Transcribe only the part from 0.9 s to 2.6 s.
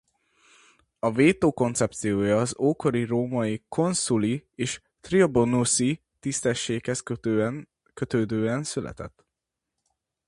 A vétó koncepciója az